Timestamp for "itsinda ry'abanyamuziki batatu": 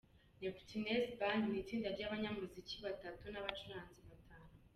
1.61-3.23